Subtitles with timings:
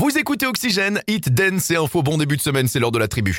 [0.00, 2.02] Vous écoutez Oxygène, Hit, Dance et Info.
[2.02, 3.36] Bon début de semaine, c'est l'heure de la tribu.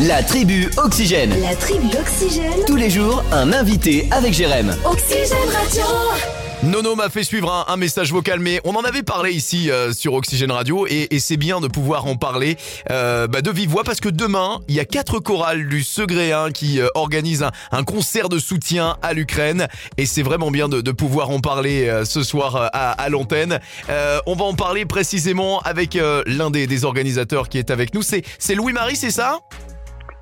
[0.00, 1.38] La tribu Oxygène.
[1.42, 2.64] La tribu Oxygène.
[2.66, 4.74] Tous les jours, un invité avec Jérém.
[4.86, 6.41] Oxygène Radio.
[6.62, 9.92] Nono m'a fait suivre un, un message vocal, mais on en avait parlé ici euh,
[9.92, 12.56] sur Oxygène Radio et, et c'est bien de pouvoir en parler
[12.90, 16.52] euh, bah, de vive voix parce que demain, il y a quatre chorales du Segréen
[16.52, 20.80] qui euh, organisent un, un concert de soutien à l'Ukraine et c'est vraiment bien de,
[20.80, 23.58] de pouvoir en parler euh, ce soir euh, à, à l'antenne.
[23.90, 27.92] Euh, on va en parler précisément avec euh, l'un des, des organisateurs qui est avec
[27.92, 28.02] nous.
[28.02, 29.40] C'est c'est Louis-Marie, c'est ça?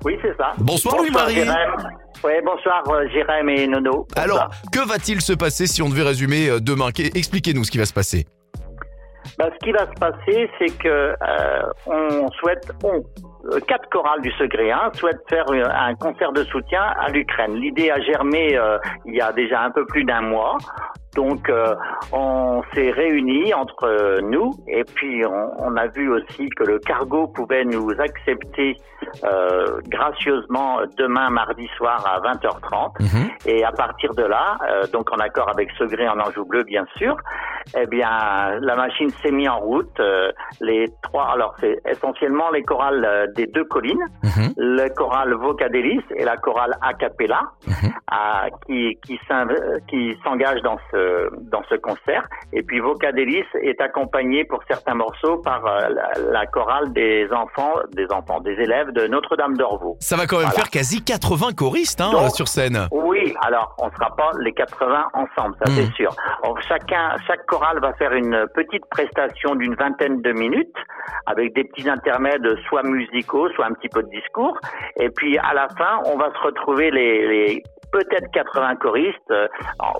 [0.03, 0.53] Oui, c'est ça.
[0.57, 1.45] Bonsoir, Louis-Marie.
[2.23, 4.07] Oui, bonsoir euh, Jérém et Nono.
[4.15, 6.89] Alors, que va-t-il se passer si on devait résumer euh, demain?
[6.97, 8.25] Expliquez-nous ce qui va se passer.
[9.37, 13.01] Bah, ce qui va se passer, c'est que euh, on souhaite, on,
[13.67, 17.55] quatre chorales du Segréen souhaitent faire un concert de soutien à l'Ukraine.
[17.55, 20.57] L'idée a germé euh, il y a déjà un peu plus d'un mois.
[21.15, 21.75] Donc, euh,
[22.13, 26.79] on s'est réunis entre euh, nous et puis on, on a vu aussi que le
[26.79, 28.77] cargo pouvait nous accepter
[29.23, 33.03] euh, gracieusement demain mardi soir à 20h30.
[33.45, 36.85] Et à partir de là, euh, donc en accord avec Segré en Anjou Bleu, bien
[36.97, 37.17] sûr,
[37.77, 38.09] eh bien,
[38.61, 39.99] la machine s'est mise en route.
[39.99, 40.31] euh,
[40.61, 44.53] les trois, alors c'est essentiellement les chorales euh, des deux collines, Mhm.
[44.57, 47.91] le choral Vocadelis et la chorale A cappella, Mhm.
[48.07, 49.19] à- qui qui
[50.23, 52.27] s'engagent dans ce dans ce concert.
[52.53, 57.73] Et puis Vocadelis est accompagné pour certains morceaux par euh, la, la chorale des enfants,
[57.93, 59.97] des enfants, des élèves de Notre-Dame d'Orvaux.
[59.99, 60.59] Ça va quand même Voilà.
[60.61, 62.87] faire quasi 80 choristes hein, Donc, sur scène.
[62.91, 65.75] Oui, alors on sera pas les 80 ensemble, ça Mhm.
[65.75, 66.11] c'est sûr.
[66.43, 70.75] Donc, chacun, chaque chorale va faire une petite prestation d'une vingtaine de minutes
[71.25, 74.57] avec des petits intermèdes, soit musicaux, soit un petit peu de discours.
[74.97, 79.47] Et puis à la fin, on va se retrouver les, les peut-être 80 choristes, euh,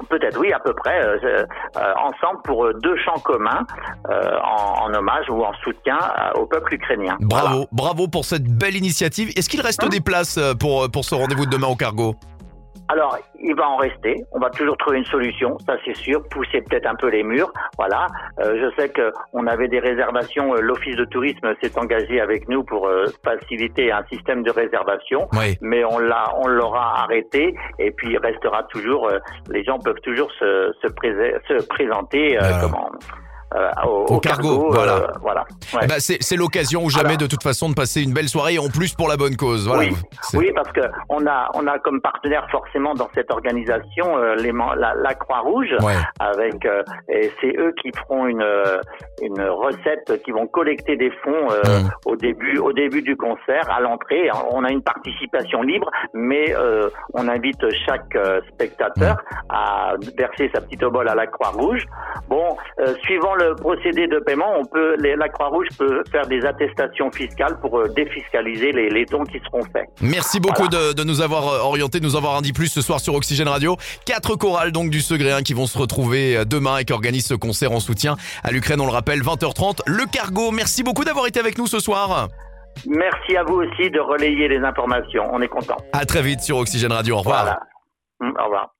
[0.10, 1.18] peut-être oui à peu près, euh,
[1.76, 3.66] euh, ensemble pour deux chants communs
[4.10, 7.18] euh, en, en hommage ou en soutien euh, au peuple ukrainien.
[7.20, 7.50] Voilà.
[7.50, 9.30] Bravo, bravo pour cette belle initiative.
[9.36, 12.16] Est-ce qu'il reste Hein des places pour, pour ce rendez-vous de demain au cargo?
[12.90, 14.16] Alors, il va en rester.
[14.34, 16.22] On va toujours trouver une solution, ça c'est sûr.
[16.30, 17.52] Pousser peut-être un peu les murs.
[17.78, 18.08] Voilà.
[18.40, 20.54] Euh, je sais que on avait des réservations.
[20.56, 25.28] euh, L'office de tourisme s'est engagé avec nous pour euh, faciliter un système de réservation.
[25.34, 25.58] Oui.
[25.62, 27.56] Mais on l'a, on l'aura arrêté.
[27.80, 29.08] Et puis il restera toujours.
[29.08, 32.38] euh, les gens peuvent toujours se se, se présenter.
[32.38, 32.58] euh, Voilà.
[32.62, 32.98] comment euh,
[33.86, 34.94] au, Au cargo, voilà.
[34.96, 35.42] euh, voilà.
[35.74, 35.82] Ouais.
[35.84, 37.18] Eh ben, c'est l'occasion ou jamais Alors.
[37.20, 39.68] de toute façon de passer une belle soirée en plus pour la bonne cause.
[39.68, 39.84] Voilà.
[39.90, 39.96] Oui,
[40.36, 44.52] oui, parce que on a on a comme partenaire forcément dans cette organisation euh, les,
[44.78, 45.94] la, la Croix Rouge Ouais.
[46.20, 48.80] avec euh, et c'est eux qui feront une euh,
[49.22, 51.90] une recette qui vont collecter des fonds euh, Mm.
[52.06, 54.30] au début au début du concert à l'entrée.
[54.52, 59.18] On a une participation libre, mais euh, on invite chaque euh, spectateur
[59.50, 61.86] à verser sa petite obole à la Croix Rouge.
[62.28, 66.46] Bon, euh, suivant le procédé de paiement, on peut la Croix Rouge peut faire des
[66.46, 69.88] attestations fiscales pour euh, défiscaliser les, les dons qui seront faits.
[70.02, 73.00] Merci beaucoup de, de nous avoir euh, orienté, de nous avoir indiqué plus ce soir
[73.00, 73.78] sur Oxygène Radio.
[74.06, 77.34] Quatre chorales donc du Segréen qui vont se retrouver euh, demain et qui organisent ce
[77.34, 79.80] concert en soutien à l'Ukraine, on le rappelle, 20h30.
[79.88, 82.28] Le cargo, merci beaucoup d'avoir été avec nous ce soir.
[82.88, 85.24] Merci à vous aussi de relayer les informations.
[85.32, 85.78] On est content.
[85.94, 87.16] À très vite sur Oxygène Radio.
[87.16, 87.44] Au revoir.
[87.44, 87.60] Voilà.
[88.40, 88.70] Au revoir.